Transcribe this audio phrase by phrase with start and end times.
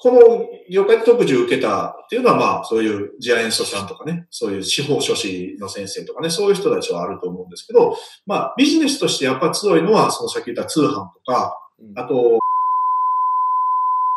[0.00, 11.58] この業界で特需を受けたっていうのは、まあ、そういうジアエンストさんとかね、そういう司法書士の先生とかね、そういう人たちはあると思うんですけど、まあ、ビジネスとしてやっぱ強いのは、その先言った通販とか、
[11.96, 12.38] あと、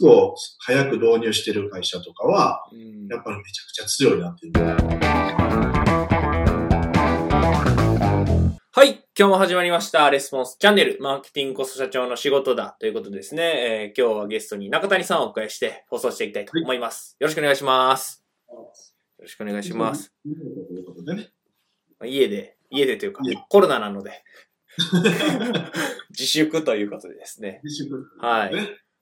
[0.04, 2.64] を早く導入してる会社とかは、
[3.10, 5.41] やっぱりめちゃくちゃ強いなっていう。
[8.74, 9.04] はい。
[9.20, 10.10] 今日も始まりました。
[10.10, 13.44] レスポンスチャンネル、マーケティングコスト社長の仕事だということですね。
[13.44, 17.18] えー、今日はゲストに中谷さんをお迎えして放送していきたいと思います。
[17.20, 18.24] よろしくお願いします。
[18.48, 18.56] よ
[19.20, 20.14] ろしくお願いします。
[22.06, 24.24] 家で、家でというか、コロナなので、
[26.12, 27.60] 自粛ということでですね。
[27.66, 28.08] 自粛。
[28.22, 28.54] はい。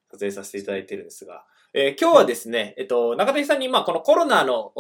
[0.10, 4.74] 撮影させていただいてるんですが、えー、今日はですね、えっと、中谷さんに、まあ、このコロナの、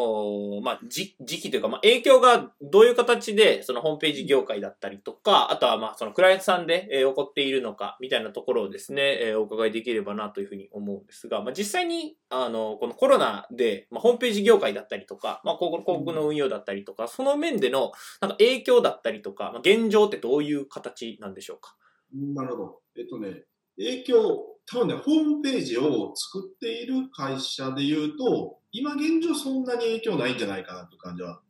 [0.64, 21.76] まあ、時期というか、まあ、影響がどういう形で、そのホームページ業界だったりとか、あとは、まあ、そのクライアントさんで、えー、起こっているのか、みたいなところをですね、えー、お伺いできればなというふうに思うんですが、まあ、実際に、あの、このコロナで、まあ、ホームページ業界だったりとか、まあ、広告の運用だったりとか、その面での、なんか影響だったりとか、まあ、現状ってどういう形なんでしょうか？
[22.12, 22.80] なるほど。
[22.98, 23.44] えっとね、
[23.80, 31.41] 影響、多分ね、ホームページを作っている会社で言うと、今現状そんなに影響ないんじゃないかなという感じは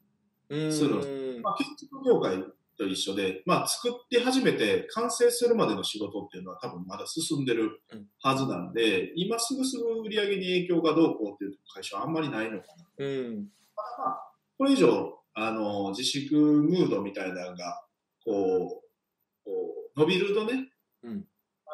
[0.72, 1.42] する。
[1.44, 2.44] まあ、建築業界
[2.78, 7.82] と一緒で、まあ、作って初めて完成するまでの仕事っていうのは多分まだ進んでる
[8.22, 13.06] はずなんで、うん、今すぐすぐ売り上げに影響がどうこうっていう会社はあんまりないのかな。
[13.06, 17.84] うん、まあ、これ以上、あの、自粛ムードみたいなのが、
[18.24, 19.52] こう、こ
[19.96, 20.70] う伸びるとね、
[21.04, 21.26] うん、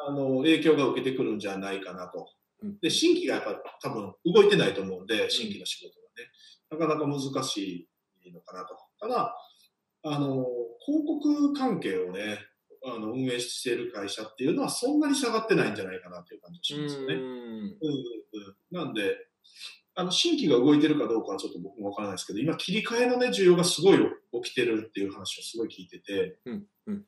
[0.06, 2.28] あの、影響が受けてくるんじゃないかなと。
[2.80, 6.30] で、新規がやっぱ多分動いてないと思うんで、新規の仕事がね、
[6.70, 7.88] なかなか難し
[8.24, 8.76] いのかなと。
[9.00, 9.36] ただ、
[10.04, 10.46] あの、
[10.84, 12.38] 広告関係をね、
[12.84, 17.14] あの運営している会社っていうのはそんなに下がってないんじゃないかなっていう感じがしますよね。
[17.14, 17.74] うんうんうん、
[18.70, 19.16] なんで、
[19.96, 23.98] あの、新規が動いてるかどうかはちょっと僕もわからないですけど、今切り替えのね、需要がすごい
[24.44, 27.04] 起きてるっていう話をすごい聞いてて、うんうん、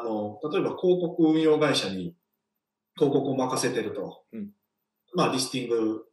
[0.00, 2.14] あの、例えば広告運用会社に
[2.96, 4.22] 広告を任せてると。
[4.32, 4.50] うん、
[5.14, 6.04] まあ、リスティング、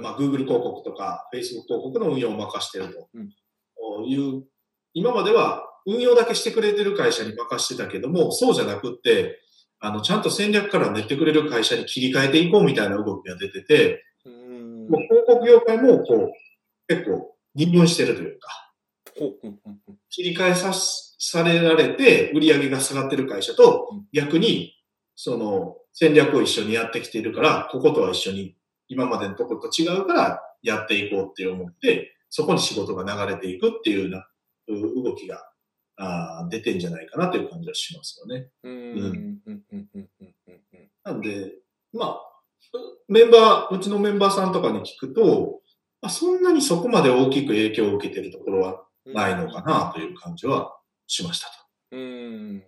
[0.00, 3.08] まあ、Google 広告とか Facebook 広告の運用を任してると、
[4.06, 4.44] いう、
[4.92, 9.40] 今までは運用だけしてくれてる会社に任してたけども、そうじゃなくって、
[9.80, 16.32] あの、ちゃんと戦略から練ってくれる会社に切り替えていこうみたいな動きが出てて、もう広告業界も、こう、
[16.88, 18.72] 結構、二分してるというか、
[20.08, 24.74] 切り替えさ、されられて、売り上げが下がってる会社と、逆に、
[25.14, 28.56] その、戦略を一緒にやってきているから、こことは一緒に
[28.88, 34.26] 今までのところと違うからやっていこうって思って、そこに仕事が流れていくっていうな
[34.68, 35.48] 動きが
[35.96, 38.48] あ出てんじゃないかなという感じはしますよね。
[38.64, 39.38] うん。
[41.04, 41.52] なんで、
[41.92, 42.20] まあ、
[43.08, 45.60] メンバー、うちのメンバーさんとかに聞くと、
[46.02, 51.63] まあ、そんなにそこまで大きく影響を受けているところはないのかなという感じはしましたと。
[51.94, 52.64] うん。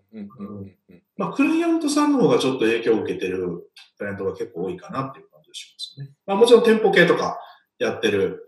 [1.16, 6.14] まあ、クライアントさんの方がちょっと影響を受けてるクライアントが結構多いかなっていう感じがしますね。
[6.26, 7.38] まあ、もちろん店舗系とか
[7.78, 8.46] やってる、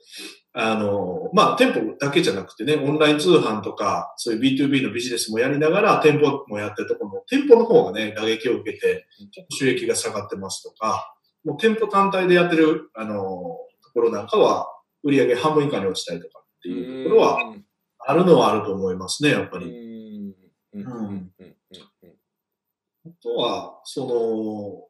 [0.53, 14.67] あの、まあ、店舗だけじゃなくてね、オンライン通販とか、そういう B2B のビジネスもやりながら、店舗もやってるところも、店舗の方がね、打撃を受けて、ちょっと収益が下がってますとか、もう店舗単体でやってる、あの、ところなんかは、
[15.05, 17.38] 売上半分以下に落ちたりとかっていうところは、
[18.00, 19.88] あるのはあると思いますね、やっぱり。
[20.75, 21.33] うん。
[23.06, 24.89] あとは、その、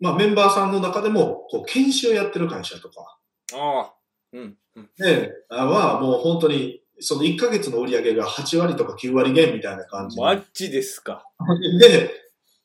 [0.00, 3.18] まあメンバーさんの中でも、こう、研修やってる会社とか。
[3.54, 3.94] ああ。
[4.32, 4.58] うん。
[4.98, 10.18] ねは、もう本当に、その1ヶ月の売り上げが8割とか9割減みたいな感じ。
[10.18, 11.24] マッチですか。
[11.80, 12.10] で、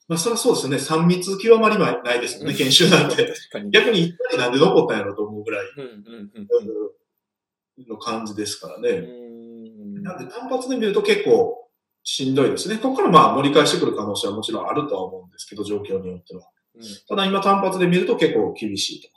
[0.07, 0.77] まあそりゃそうですよね。
[0.77, 3.33] 3密極まりないですよね、研修なんて。
[3.71, 5.65] 逆に1回なんで残ったんやろと思うぐらい
[7.87, 9.22] の感じですからね。
[10.03, 11.69] なんで単発で見ると結構
[12.03, 12.77] しんどいですね。
[12.77, 16.49] ここからまあ盛り返してくる可能性はもちろんあるとは思うんですけど、状況によっては。
[16.75, 19.09] うん、ただ今単発で見ると結構厳しいと。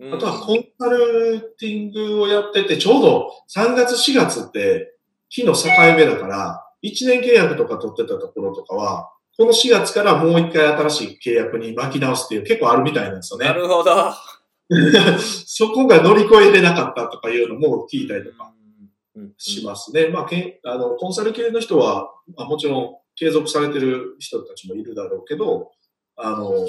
[0.00, 4.94] うん、あとはコンサルティングをやってて、ちょうど3月4月って
[5.28, 13.46] 日の境目だから、1年契約とか取ってたところとかは、この4月からもう一回新しい契約に巻き直すっていう結構あるみたいなんですよね。
[13.46, 14.12] なるほど。
[15.18, 18.53] そこが乗り越えれなかったとかいうのも聞いたりとか。
[19.38, 20.08] しますね。
[20.08, 25.72] まあ、けあの、コンサル系の人は、まあ、もちろん継続されてる人たちもいるだろうけど、
[26.16, 26.66] あの、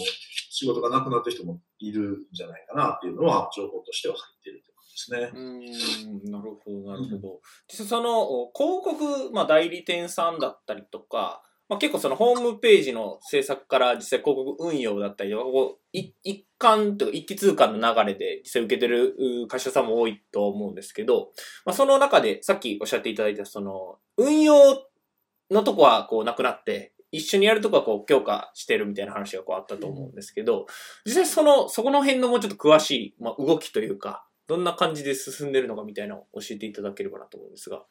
[0.50, 6.20] 仕事がなくなった人もいるんじゃないかなっていうのは、情報としては入っているということですね。
[6.24, 7.42] うん、なるほど、なるほど。
[7.68, 19.16] 実際その、広告、まあ、代理店さんだったりとか、まあ、結構そのホームページの制作から実際広告運用だったりとか、こうい一貫というか一気通貫の流れで実際受けてる
[19.50, 21.32] 会社さんも多いと思うんですけど、
[21.66, 24.56] まあ、その中でさっきおっしゃっていただいたその運用
[25.50, 30.66] のとこはこうなくなって、一緒にやるとこはこう強化してるみたいな話がこうあったと思うんですけど、
[31.06, 37.84] 実際その、そこの辺のもうちょっと詳しい、まあ、動きというか、どんな感じで進んでるのかみたいなのを教えていただければなと思うんですが、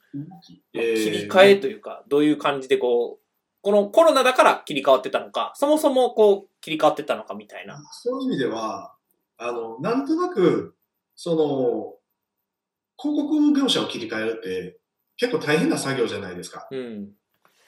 [0.74, 3.23] えー、切り替えというか、どういう感じでこう、
[3.64, 7.82] このコロナだから切り替わってたのか、そもそもこう切り替わってたのかみたいな。
[7.92, 8.94] そういう意味では、
[9.38, 10.76] あの、なんとなく、
[11.16, 11.94] その、
[13.02, 14.78] 広告業者を切り替えるって
[15.16, 16.68] 結構大変な作業じゃないですか。
[16.70, 17.12] うん。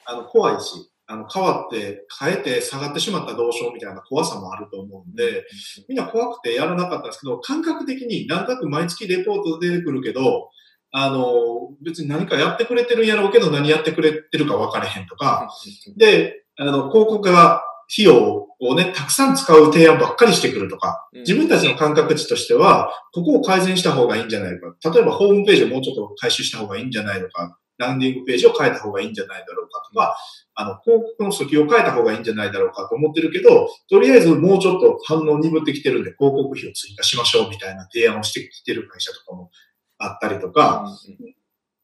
[0.05, 0.91] あの、怖いし。
[1.07, 5.45] あの、変わって、変えて下がってしまったらどうしようみたいな怖さもあると思うんで、
[5.87, 10.51] みんな怖くてやらなかったんですけど、感覚的になんとなく毎月レポート出てくるけど、
[10.99, 15.47] あの、別に何かやってくれてるんやろうけど何やってくれてるか分かれへんとか、
[15.95, 17.61] で、あの、広告が
[17.91, 24.91] 費用をね、たくさん使う提案ばっかりしてくるとか、自分たちの感覚値としては、ここを改善した方がいいんじゃないか。
[24.91, 27.59] 例えばホームページをもうちょっと回収した方がいいんじゃないのか。
[27.77, 30.17] ランディングページを変えた方がいいんじゃないだろうかとか、
[30.55, 39.51] あの、広告の訴求を変えた方がいいんじゃないだろうかと思ってるけど、とりあえずもうちょっと反応鈍ってきてるんで広告費を追加しましょうみたいな提案をしてきてる会社とかも
[39.97, 40.85] あったりとか、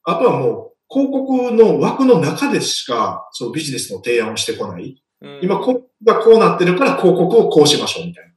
[0.03, 5.01] あとはもう広告の枠の中でしかそうビジネスの提案をしてこない。
[5.41, 8.31] 今、こがこうなってるから広告をこうしましょうみたいな。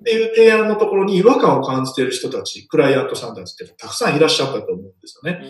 [0.00, 5.44] っていう提案のところに違和感を感じている人たち、クライアントさんたちってたくさんいらっしゃったと思うんですよね。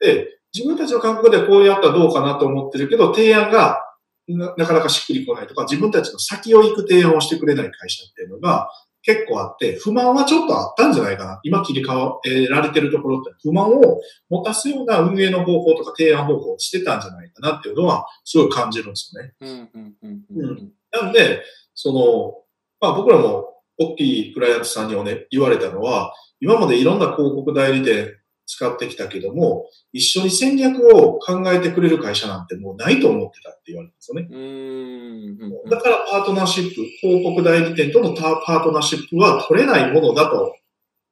[0.00, 3.84] で、自分たちの感覚でこうやったらどうかなと思ってるけど、提案が
[4.28, 8.68] なかなかしっくりこないとか、自分たちの先を行く提案をしてくれない会社っていうのが
[9.08, 11.40] 結構あって、不満はちょっとあったんじゃないかな。
[11.42, 19.32] 今切り替えられてるところって不満を持たすような運営の方法とか提案方法をしてたんじゃないかなっていうのはすごい感じるんですよね。
[19.40, 21.42] うんなんで、
[21.74, 22.34] その、
[22.80, 28.14] まあ僕らも大きいクライアントさんにもね、言われたのは、今までいろんな広告代理店
[28.48, 34.28] 使ってきたけども、一緒に戦略を考えてくれる会社なんてもうないと思ってたって言われたんですよね。
[34.30, 40.56] うんだからパートナーシップ、広告代理店とのパートナーシップは取れないものだと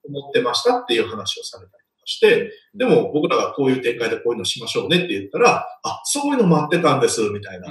[0.08, 7.68] 思ってましたっていう話をされたりとかして、でも僕らがこういう展開でこういうのしましょうねって言ったら、あ、そういうの待ってたんです、みたいな。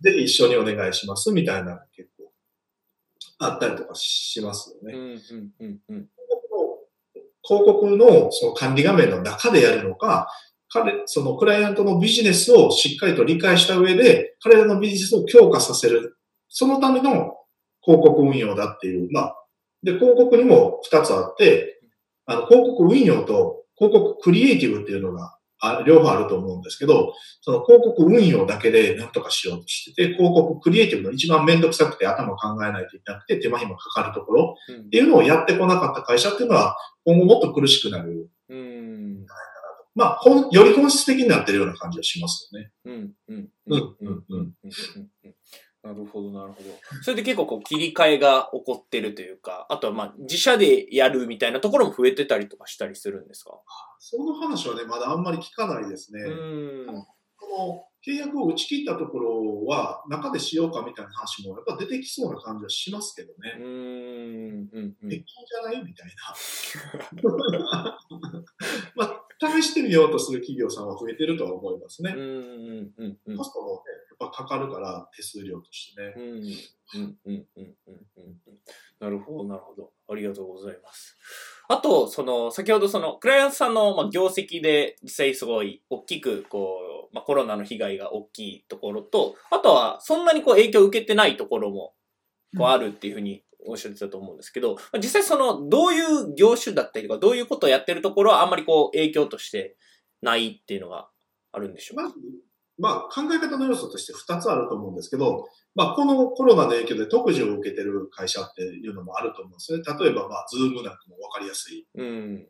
[0.00, 2.32] で、一緒にお願いします、みたいな結構
[3.38, 5.20] あったりとかしますよね。
[7.46, 10.28] 広告のその管理画面の中でやるのか、
[10.68, 16.16] 彼、そのクライアントのビジネスをしっかりと理解した上で、彼らのビジネスを強化させる。
[16.48, 17.36] そのための
[17.82, 19.08] 広告運用だっていう。
[19.12, 19.36] まあ、
[19.82, 21.80] で、広告にも2つあって、
[22.26, 38.28] あの、広告運用と広告クリエイティブっていうのがあ両方あると思うんですけど、その広告運用だけで何とかしようとしてて、広告クリエイティブの一番めんどくさくて頭考えないといけなくて手間暇かかるところっていうのをやってこなかった会社っていうのは今後もっと苦しくなる。
[38.48, 39.26] うん。
[39.94, 42.70] まあ、より本質的になってるような感じがしますよね。
[42.84, 44.52] うん、うん、うん、うん、うん。
[45.86, 46.68] なるほど、なるほど。
[47.02, 53.52] それで結構こう切り替えが起こってるというか、あとはまあ自社でやるみたいなところも増えてたりとかしたりするんですか？
[53.98, 56.22] その話はね、まだあんまり聞かないですね。
[56.22, 56.86] うん
[57.38, 63.56] この契約を打ち切ったところは中でしようかみたいな話もやっぱ出てきそうな感じはしますけどね。
[63.58, 64.68] うん。
[64.72, 64.96] うん。
[65.10, 65.82] じゃない？
[65.84, 66.10] みたい
[67.22, 67.96] な。
[68.96, 72.14] まあ、試してみようとする企業さんは増えてるとは思いますね。
[72.16, 72.92] うん。
[73.26, 73.36] うん。
[73.36, 73.80] コストもね、
[74.20, 76.14] やっぱかかるから手数料としてね。
[76.16, 76.24] うん。
[76.24, 77.18] うん。
[77.26, 77.46] うん。
[77.56, 77.74] うん。
[77.86, 78.56] うん。
[78.98, 79.92] なるほど、なるほど。
[80.08, 81.16] ありがとうございます。
[81.68, 91.94] あと、その、先ほどその、クライアントさんの、まあ、業績で実際すごい大きく、こう、まあ、コロナの被害が大きいところと、あとは、そんなにこう影響を受けてないところも、
[92.56, 99.76] こうあるっていうふうにおっしゃってたと思うんですけど、実際その、どういう業種だったりとか、どういうことをやってるところはあんまりこう影響として
[100.22, 101.08] ないっていうのが
[101.52, 102.14] あるんでしょうか、
[102.78, 109.82] まあ、考え方の要素として2つあると思うんですけど、まあ、このコロナの影響で特需を受けてる会社っていうのもあると思うんですね。
[109.98, 111.86] 例えば、まあ、ズームなんかも分かりやすい。
[111.94, 112.46] うん、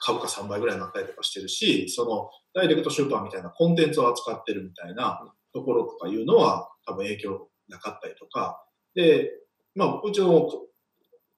[0.00, 8.64] 株価3倍ぐらいになったりとかしてるし、その、ダイレクトシューパーみたいなコンテンツを扱ってるみたいなところとかいうのは、多分影響なかったりとか、
[8.94, 9.30] で、
[9.78, 10.50] まあ、うちの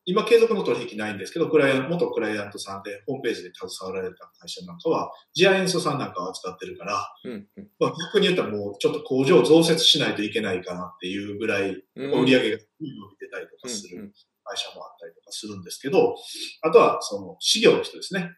[0.07, 14.11] 今継続の取引ないんですけど、クライアント、元クライアントさんでホームページで携わられた会社なんかは、ジアエンソさんなんかを扱ってるから、うんうん、まあ、逆に言ったらもうちょっと工場を増設しないといけないかなっていうぐらい、売り上げが伸びてたりとかする
[14.43, 16.17] 会社もあったりとかするんですけど、
[16.63, 18.31] あとはその、事業の人ですね。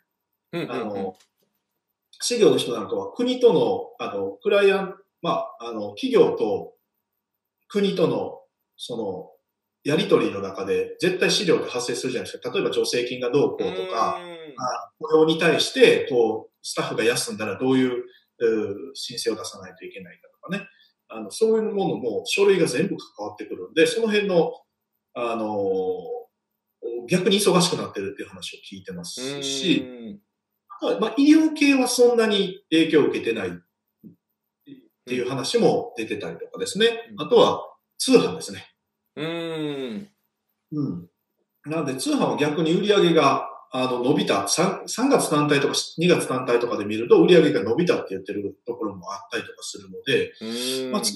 [0.52, 1.16] あの、
[2.20, 6.74] 事業の人なんかは国との、あの、クライアンまあ、あの、企業と
[7.68, 8.40] 国との、
[8.76, 9.31] その、
[9.84, 12.52] やりとりの中で絶対資料って発生するじゃないですか。
[12.52, 14.20] 例えば助成金がどうこうとか、
[14.98, 18.04] 雇用に対して、こう、スタッフが休んだらどういう
[18.94, 20.68] 申請を出さないといけないかとかね。
[21.08, 24.52] あの、そういうものも書類が全部関わってくるんで、その辺の、
[25.14, 25.46] あの
[27.08, 30.18] 逆に忙しくなってるっていう話を聞いてますし、
[31.00, 33.52] まあ、医療系はそんなに影響を受けてないっ
[35.04, 37.12] ていう話も出てたりとかですね。
[37.18, 37.60] あとは
[37.98, 38.71] 通販ですね。
[39.16, 40.08] うん。
[40.72, 41.08] うん。
[41.66, 50.32] なんで通販は逆に売り上げがあの伸びた3、3月単体とか2月単体とかで見ると売り上げが伸びたって言ってるところもあったりとかするので、
[50.90, 51.08] まあ、や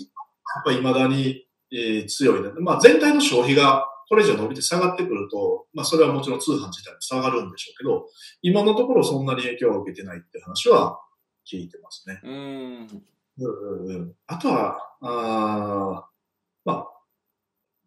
[0.60, 2.50] っぱり未だに、えー、強い、ね。
[2.60, 8.06] まあ全体の消費がこれ以上伸びて下がってくると、まあそれはもちろん通販自体も下がるんでしょうけど、
[8.40, 10.98] 今のところそんなに影響を受けてないって話は
[11.50, 12.20] 聞いてますね。
[12.22, 13.02] うん。
[13.38, 16.08] うんうん、あとは、あ
[16.64, 16.86] まあ、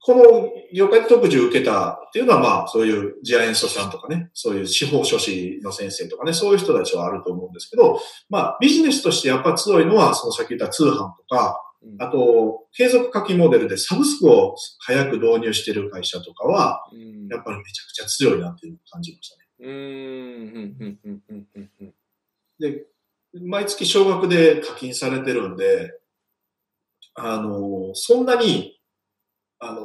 [0.02, 11.62] この業界で特需を受けたっていうのは、まあ、そういうジアエンソさんとかね、そういう司法書士の先生とかね、そういう人たちはあると思うんですけど、まあ、ビジネスとしてやっぱ強いのは、そのさっき言った通販とか、
[12.00, 16.84] あと、継続課金モデルでサブスクを早く導入している会社とかは、
[17.30, 19.46] やっぱりめちゃくちゃ強いなっていうのを感じましたね。
[22.60, 22.86] で、
[23.34, 25.94] 毎月少額で課金されてるんで、
[27.16, 28.79] あの、そんなに、
[29.60, 29.82] あの、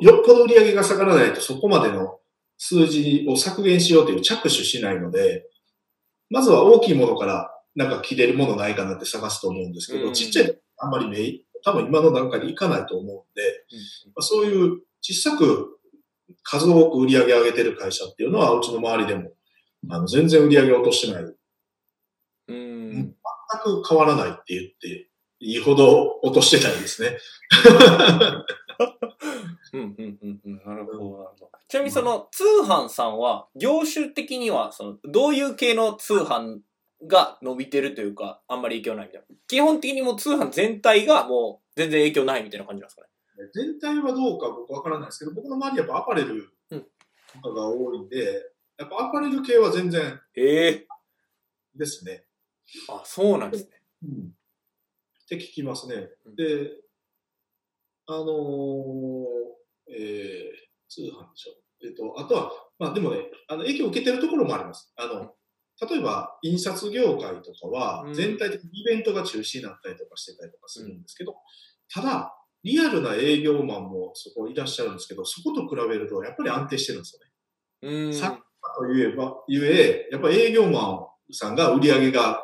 [0.00, 2.18] よっぽど売り上げが下がらないとそこまでの
[2.58, 5.46] 数字を削減しようという着手しないので、
[6.30, 13.42] まずは大きいものからなんか着れるものないかなって探すと思うんですけど、ちっちゃいあんまりメイ多分今の段階でいかないと思うんで、
[14.14, 15.78] まあ、そういう小さく
[16.42, 19.32] 数多く売り上げ上げてる会社っていうのは、うちの周りでも、
[19.90, 21.24] あの、全然売り上げ落としてない。
[22.48, 22.92] うん。
[22.92, 23.14] 全
[23.62, 25.10] く変わらないって言って、
[25.46, 27.16] いいほど落としてないですね。
[29.72, 30.62] うん、うん、うん、うん。
[30.66, 31.50] なるほど、なるほど。
[31.68, 36.58] ちなみにその通販さんは、業種的には、その、どういう系の通販
[37.06, 39.36] が伸びてるというか、あんまり影響ないみたいな。
[39.46, 43.08] 基本的にもう通販全体がもう全然影響ないみたいな感じなんですかね。
[43.54, 48.42] 全体はどうか僕わからないですけど、僕の周りやっぱアパレルとかが多いんで、
[48.78, 50.20] やっぱアパレル系は全然。
[50.34, 52.24] ええー、ですね。
[52.88, 53.70] あ、そうなんですね。
[54.02, 54.32] うん。
[55.26, 56.08] って聞きますね。
[56.36, 56.70] で、
[58.06, 58.26] あのー、
[59.90, 61.52] えー、通販でしょ。
[61.84, 63.18] えっ、と、あとは、まあでもね、
[63.48, 64.92] あの、影響を受けてるところもあります。
[64.96, 65.34] あの、
[65.88, 71.34] 例えば、印刷業界とかは、全体的にイベントが中止になったりとかしてたりとかするんですけど、
[71.92, 77.18] ただ、リアルな営業マンもそこいらっしゃるんですけど、そこと比べるとやっぱり安定してるんです
[77.82, 78.06] よね。
[78.06, 78.14] うん。
[78.14, 78.38] サッカー
[78.88, 82.42] と言えば、ゆえ、やっぱり営業マンさんが売り上げが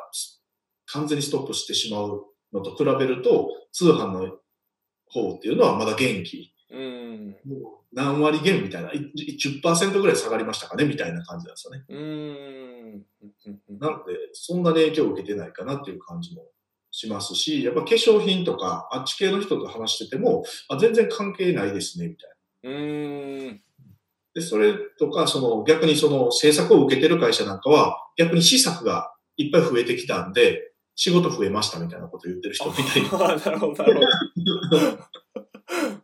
[0.87, 4.37] 完全にストップしてしまうのと比べると、通販の
[5.07, 6.53] 方っていうのはまだ元気。
[6.71, 7.35] うん。
[7.45, 7.61] もう
[7.93, 11.83] 何割減みたいな、10%ぐらい下がりましたかねみたいな感じなんですよね。
[11.89, 11.97] う
[13.77, 13.79] ん。
[13.79, 16.45] なので、そんなに影響を受けてないかなっていう感じも
[16.89, 22.29] しますし、やっぱ化粧品とか、あっち系の人と話してても、あ全然関係ないですね、みたい
[22.63, 22.79] な。
[22.79, 22.81] う
[23.51, 23.61] ん。
[24.33, 33.35] で、それとか、その逆にその制作を受けてる会社なんかは、逆に試作がいっぱい増えてきたんで、仕事増えましたみたいなこと言ってる人みたいな。
[33.35, 34.07] なるほど、なるほど。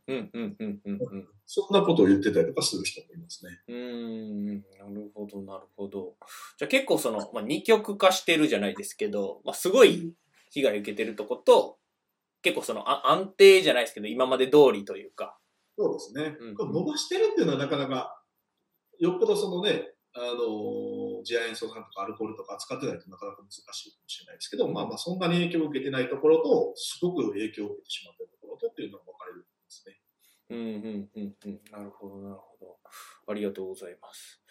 [0.08, 1.28] うんうんうんうんうん。
[1.46, 3.62] そんなことを言ってたりとかする人もいますね。
[3.68, 6.16] うん、なるほど、なるほど。
[6.58, 10.14] じゃあ結構その、まあ、二極化してるじゃないですけど、まあ、すごい
[10.50, 11.78] 被害を受けてるとこと、
[12.42, 15.38] 結構そのあ安定じゃないですけど、今まで通りというか。
[15.78, 16.38] そうですね。
[16.40, 18.22] うん、伸ばしてるっていうのはなかなか、
[19.00, 20.36] よっぽどそのね、あの、
[21.24, 23.72] 次亜塩素酸とかアルコールとか扱ってないとなかなか難しいか
[24.02, 30.00] もしれないですけど、まあまあそんなに影響を受けてないところと、すごく影響を受けてしまっているところとっていうのが分かれるんですね。
[30.50, 31.62] うんうんうんうん。
[31.72, 32.79] なるほど、なるほど。
[33.28, 34.42] ありがとうございます。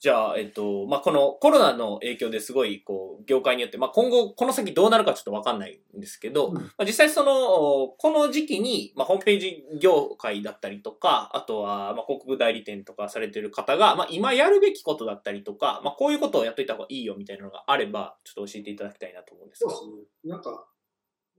[0.00, 19.70] じゃあ、えっと、まあ、このコロナの影響ですごい、こう、業界によって、まあ、今後、この先どうなるかちょっとわかんないんですけど、うん、まあ、実際その、この時期に、まあ、ホームページ業界だったりとか、あとは、まあ、広告代理店とかされてる方が、まあ、今やるべきことだったりとか、まあ、こういうことをやっといた方がいいよみたいなのがあれば、ちょっと教えていただきたいなと思うんですが。
[19.70, 20.30] そうですね。
[20.30, 20.66] なんか、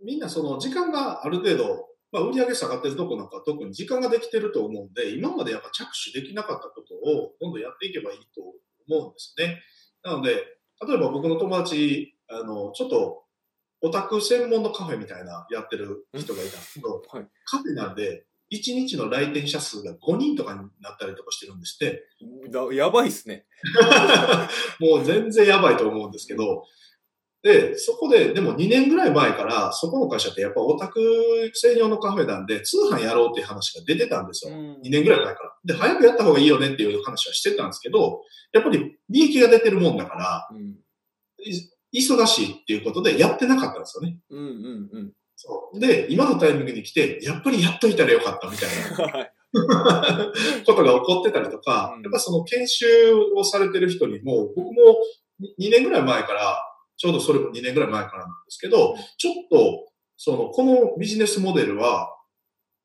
[0.04, 8.42] みんなその、時間がある程度、まあ、売上下がってるとこなんか特に時間ができてると思うんで、今までやっぱ着手できなかったことを今度やっていけばいいと
[8.90, 9.62] 思うんですね。
[10.04, 10.36] なので、
[10.86, 13.24] 例えば僕の友達、あの、ちょっと
[13.82, 22.04] オタク専門のカフェみたいなやってる人がいたんですけど、はい、カフェなんで、1日の来店者数が5人とかになったりとかしてるんですって。
[22.76, 23.46] やばいっすね。
[24.80, 26.66] もう全然やばいと思うんですけど、
[27.44, 31.00] で、そこで、でも2年ぐらい前から、そこの会社ってやっぱオタク
[31.54, 34.54] 専用のカフェなんで、通販やろうっていう話が出てたんですよ。
[34.54, 35.54] うん、2年ぐらい前から。
[35.66, 38.22] で、早くやった方がいいよねっていう話はしてたんですけど、
[38.54, 40.76] やっぱり利益が出てるもんだから、うん、
[41.94, 44.18] 忙しいっていうことでやってなかったんですよね。
[44.30, 45.12] うんうんうん。
[45.36, 45.80] そう。
[45.80, 49.30] で、今のタイミングに来て、やっぱりやっといたらよかったみたいな。
[50.66, 52.86] ことが起こってたりとか、やっぱその研修
[53.36, 54.72] をされてる人にも、僕も
[55.60, 56.71] 2年ぐらい前から、
[57.02, 62.16] ちょうどそれも2年ぐらい前からなんですけど、ちょっと、その、このビジネスモデルは、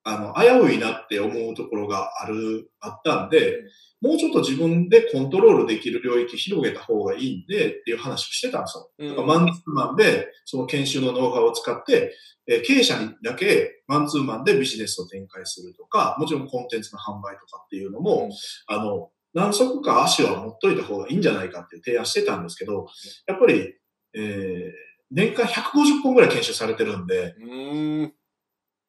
[0.04, 3.58] あの、危ういなって思うところがある、あったんで、
[4.00, 9.10] もうちょっと自分でコントロールできる領域広げた方がいいんでっていう話をしてたんですよ。
[9.10, 12.14] だからマンツーマンで、その研修のノウハウを使って、
[12.46, 18.32] え経営者にだけマンツーマンでビジネスを展開するとか、もちろんコンテンツの販売とかっていうのも、うん、
[18.74, 22.86] あの、何足か足は持っといた方がいいんじゃないかっていう提案してたんですけど、
[23.26, 23.74] やっぱり、
[24.16, 24.72] えー、
[25.10, 27.44] 年間150本ぐらい研修されてるんで、う
[28.06, 28.12] ん。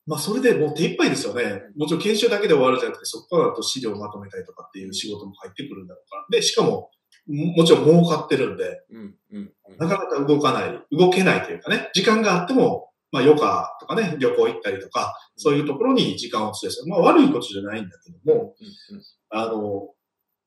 [0.08, 1.64] まあ、それでもう手一杯ですよね。
[1.76, 6.26] もちろん研修だけで終わるじゃなくて、そこからと資料をまとめたりとかっていう仕事も入ってくるんだろうから。
[6.32, 6.90] で、しかも、
[7.28, 16.88] もちろん儲かってるんで、うんうん、なかなか動かない、動けないというかね、時間があっても、まあ、余暇とかね、旅行行ったりとか、そういうところに時間を費やす。
[16.88, 18.56] まあ、悪いことじゃないんだけども、
[18.90, 19.90] うんうん、あの、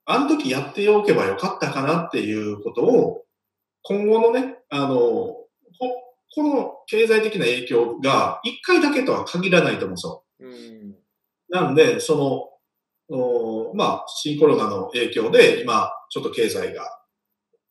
[0.06, 3.25] あの時やっておけばよかったかなっていうことを、
[3.82, 5.46] 今後のね、あの、こ
[6.34, 10.25] この経済的な影響が一回だけとは限らないと思うんですよ。
[10.40, 10.96] うん、
[11.49, 16.82] なんで、その、おまあ、新コロナの影響で今、ちょっと経済が、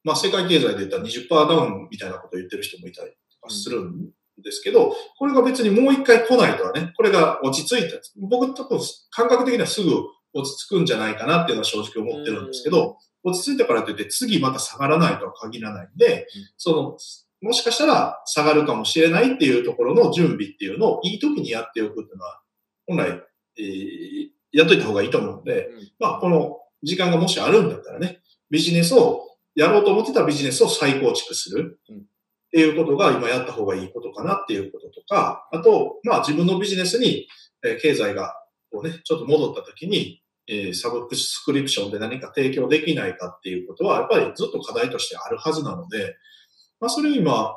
[0.03, 4.09] まあ、世界経済で言ったら20%ダウンみたいなことを言ってる人もいたりとかするん
[4.43, 7.97] ですけど、これが別にもう一回来ないとはね、これが落ち着いた。
[8.17, 8.79] 僕多分
[9.11, 9.91] 感覚的にはすぐ
[10.33, 16.97] 落ち着くんじゃないかなっていうのは正直思ってるんですけど、落ち着いたからといって次また下がらないとは限らないんで、その、
[17.41, 22.41] もしかしたら下がるかもしれないっていうところの準備っていうのをいい時にやっておくっていうのは、
[22.88, 23.21] 本来、
[23.57, 31.79] えー、やっといた方がいいと思うので、まあこの時間がもしあるんだったらね、ビジネスを、やろうと思ってたビジネスを再構築する。
[31.89, 37.27] っていうことが今やった方がいいことかなっていうこととか、あと、まあ自分のビジネスに、
[37.63, 38.33] え経済が
[38.72, 46.16] こうね、ちょっと戻った時に、えサブスクリプションで何か提供できないかっていうことは、やっぱりずっと課題としてあるはずなので、
[46.79, 47.55] まあそれを今、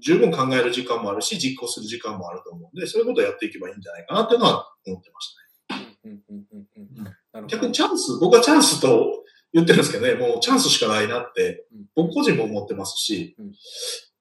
[0.00, 5.36] 十分考える時間もあるし、実行する時間もあると思うんで、そういうことをやっていけばいいんじゃないかなっていうのは思ってまし
[5.68, 7.46] たね。
[7.48, 13.36] 逆にチャンス、僕はチャンスと言ってるんですけどね、もうチャンスしかないなって、僕個人も思ってますし、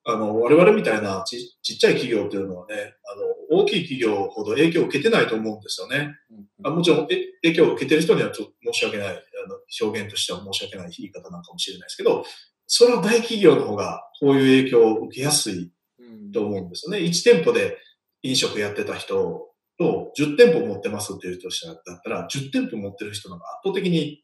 [0.10, 2.96] あの、我々みたいなちちっちゃい企業っていうのはね、
[3.52, 6.16] あの、大きい企業ほど影響を受けてないと思うんですよね。
[6.64, 9.20] あもちろん、影響を受けてる人にはちょっと申し訳ない、あの、
[9.82, 12.24] 表現としては申し訳ない言い方なんかもしれないですけど、
[12.68, 15.72] それは大企業の方がこういう影響を受けやすい
[16.34, 17.00] と思うんですよね。
[17.00, 17.78] 1店舗で
[18.24, 24.24] 飲食やってた人と10店舗持ってますっていう人だったら、10店舗持ってる人の方が圧倒的に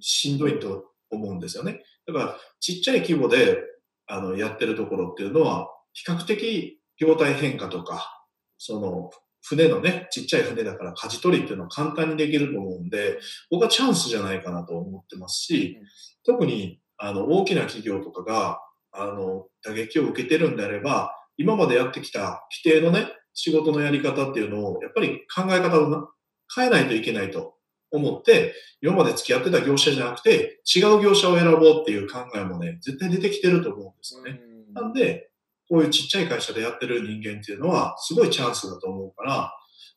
[0.00, 1.82] しんどいと思うんですよね。
[2.06, 3.62] だから、ちっちゃい規模で
[4.06, 8.24] あの、やってるところっていうのは、比較的業態変化とか、
[8.58, 9.10] その、
[9.42, 13.18] 船のね、ちっちゃい船だから舵取りっていうのは簡単にできると思うんで、
[13.50, 15.78] 僕はチャンスじゃないかなと思ってますし、
[16.24, 18.60] 特に、あの、大きな企業とかが、
[18.92, 26.08] あの、打撃を受けてるんであれば、今までやってきた規定のね、仕事のやり方っていうのを、やっぱり考え方を
[26.54, 27.55] 変えないといけないと。
[27.96, 34.40] 思って、今まで付き合ってた業者じゃなくて、違う業者を選ぼうっていう考えもね、絶対出てきてると思うんですよね。
[34.72, 35.30] なんで、
[35.68, 39.52] こういうちっちゃい会社でやってる人間っていうのは、すごいチャンスだと思うから、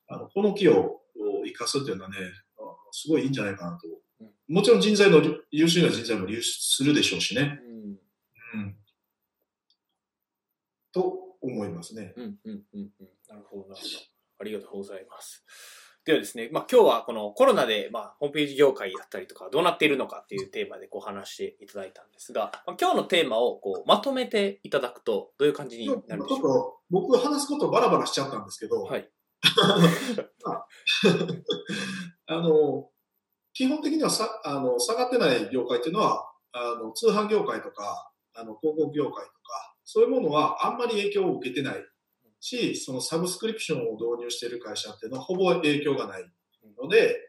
[0.07, 1.01] あのこの木を
[1.45, 2.17] 生かすっていうのはね、
[2.91, 3.88] すごいいいんじゃないかなと。
[4.47, 7.59] もちろん人材の、優秀な人材も流出するでしょうしね。
[8.53, 8.62] うん。
[8.62, 8.75] うん、
[10.91, 12.13] と思いますね。
[12.15, 12.89] うん、うん、うん。
[13.27, 13.85] なるほど、なるほど。
[14.39, 15.45] ありがとうございます。
[16.05, 26.27] ではですね、まあ今日はこのコロナで、まあホームページ業界だったりとかどうなっているのかっていうテーマでこう話していただいたんですが、まあ、今日のテーマをこうまとめていただくとどういう感じになるでしょうか？
[26.27, 29.09] ちょっと僕話すことバラバラしちゃったんですけど、はい。
[32.27, 32.89] あの、
[33.53, 41.75] 基本的にはさあの下がってない業界っていうのは、あの通販業界とか、あの広告業界とか、そういうものはあんまり影響を受けてない
[42.39, 46.25] し、そのサブスクリプションを導入している会社っていうのはほぼ影響がない
[46.82, 47.19] ので、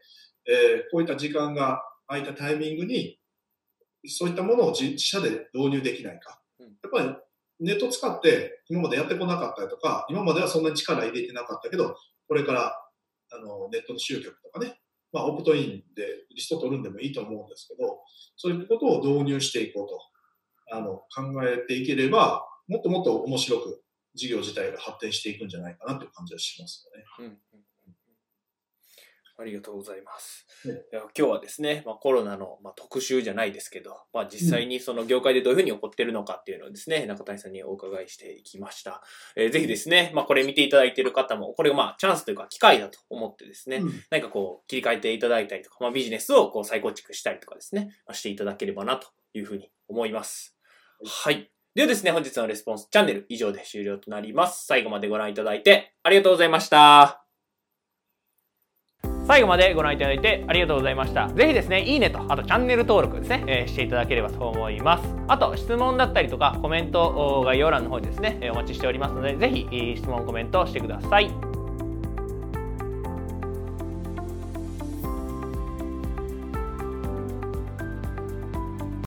[0.47, 3.17] えー、こういった時間が空いたタイミングに、
[4.07, 6.41] そういったものを自社で導入できないか。
[6.59, 7.15] やっぱり
[7.59, 11.95] ネット使って今までやってこなかったりとか、今まではそんなに力入れてなかったけど、
[12.27, 12.73] これから
[13.33, 14.79] あのネットの集客とかね、
[15.13, 17.99] まあ、オプトインでリスト取るんでもいいと思うんですけど、
[18.35, 19.99] そういうことを導入していこうと
[20.75, 27.05] あの考えていければ、もっともっと面白く事業自体が発展していくんじゃないかなという感じはしますよね。
[27.19, 27.61] うん
[29.41, 30.45] ありがとうございます。
[30.67, 30.83] ね、
[31.17, 39.01] 今日はですね、まあ、コロナの、まあ、特集じゃないですけど、まあ、実際にその業界でどういうふうに起こっているのかっていうのをですね、中谷さんにお伺いしていきました。
[39.35, 50.55] えー、ぜひですね、まあ、これ見ていただいている方も、これがまあチャンスというか機会だと思ってですね、うん、何かこう切り替えていただいたりとか、まあ、ビジネスをこう再構築したりとかですね、まあ、していただければなというふうに思います。
[51.03, 51.51] はい。
[51.73, 54.65] ではですね、本日のレスポンスチャンネル以上で終了となります。
[54.65, 57.23] 最後までご覧いただいてありがとうございました。
[59.25, 61.29] 最後までご覧いただいてありがとうございました。
[61.29, 65.15] ぜひですね、いいねと、あとチャンネル登録ですね、えー、していただければと思います。
[65.29, 71.50] あと、質問だったりとか、コメント概要欄の方にですね、お待ちしておりますので、ぜひ質問、コメントしてください。